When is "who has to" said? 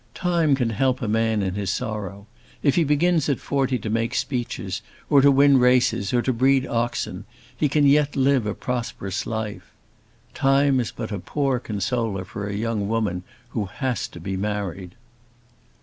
13.49-14.19